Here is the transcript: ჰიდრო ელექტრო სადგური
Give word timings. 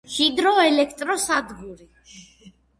ჰიდრო 0.13 0.53
ელექტრო 0.69 1.17
სადგური 1.27 1.89